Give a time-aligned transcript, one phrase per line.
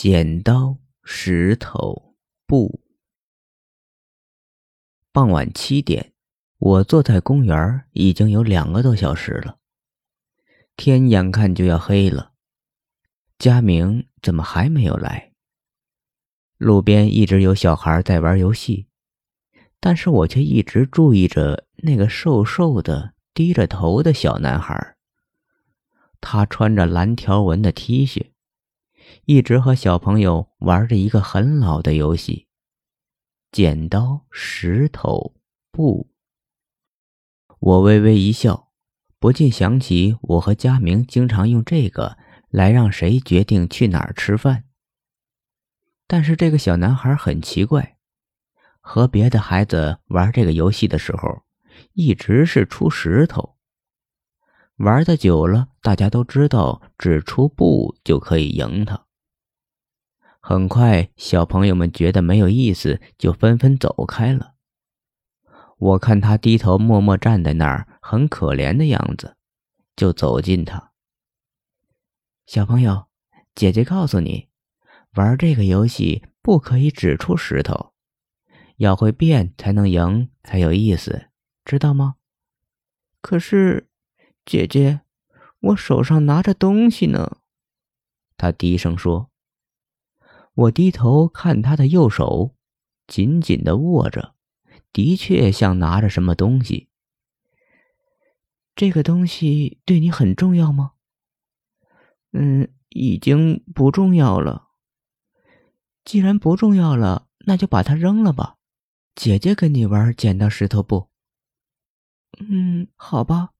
[0.00, 2.14] 剪刀、石头、
[2.46, 2.80] 布。
[5.10, 6.12] 傍晚七点，
[6.58, 9.58] 我坐在公园已经有两个多小时了。
[10.76, 12.30] 天眼看就要黑了，
[13.40, 15.32] 佳明怎么还没有来？
[16.58, 18.86] 路边一直有小孩在玩游戏，
[19.80, 24.96] 但是我却一直注意着那个瘦瘦的、低着头的小男孩。
[26.20, 28.30] 他穿着蓝条纹的 T 恤。
[29.30, 32.48] 一直和小朋友玩着一个很老的游戏——
[33.52, 35.34] 剪刀石头
[35.70, 36.10] 布。
[37.58, 38.70] 我微微一笑，
[39.18, 42.16] 不禁想起我和佳明经常用这个
[42.48, 44.64] 来让谁决定去哪儿吃饭。
[46.06, 47.98] 但是这个小男孩很奇怪，
[48.80, 51.42] 和别的孩子玩这个游戏的时候，
[51.92, 53.58] 一直是出石头。
[54.76, 59.04] 玩的久了，大家都知道只出布就可以赢他。
[60.48, 64.54] 很快，小朋友们觉得没有意思，就纷纷走开了。
[65.76, 69.36] 我看他低头默默站在那儿，很可怜的样子，
[69.94, 70.92] 就走近他。
[72.46, 73.08] 小朋友，
[73.54, 74.48] 姐姐告诉你，
[75.16, 77.92] 玩这个游戏不可以只出石头，
[78.76, 81.26] 要会变才能赢，才有意思，
[81.62, 82.14] 知道吗？
[83.20, 83.90] 可是，
[84.46, 85.00] 姐姐，
[85.60, 87.36] 我手上拿着东西呢。
[88.38, 89.28] 他低声说。
[90.58, 92.56] 我低头看他的右手，
[93.06, 94.34] 紧紧的握着，
[94.92, 96.88] 的确像拿着什么东西。
[98.74, 100.94] 这个东西对你很重要吗？
[102.32, 104.66] 嗯，已经不重要了。
[106.04, 108.56] 既然不重要了，那就把它扔了吧。
[109.14, 111.08] 姐姐跟你玩剪刀石头布。
[112.40, 113.50] 嗯，好吧。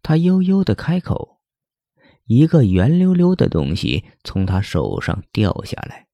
[0.00, 1.40] 他悠悠的开口，
[2.26, 6.06] 一个圆溜溜的东西从他手上掉下来。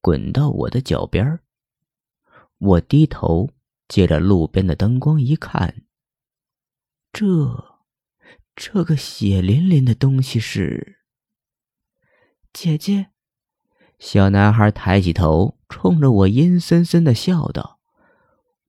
[0.00, 1.40] 滚到我的脚边，
[2.58, 3.50] 我低头
[3.88, 5.82] 借着路边的灯光一看，
[7.12, 7.80] 这
[8.54, 11.00] 这个血淋淋的东西是
[12.52, 13.08] 姐姐。
[13.98, 17.80] 小男孩抬起头，冲着我阴森森的笑道：“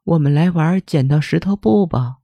[0.04, 2.18] 我们来玩剪刀石头布吧。”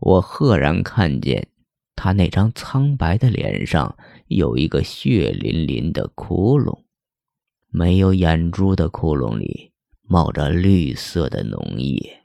[0.00, 1.48] 我赫然看见
[1.94, 3.96] 他那张苍白的脸上
[4.26, 6.82] 有一个血淋淋的窟窿。
[7.74, 9.72] 没有眼珠的窟窿里
[10.02, 12.21] 冒着绿色的浓液。